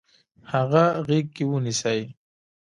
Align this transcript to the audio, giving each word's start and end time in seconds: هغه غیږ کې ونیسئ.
هغه 0.51 0.83
غیږ 1.07 1.25
کې 1.35 1.43
ونیسئ. 1.47 2.01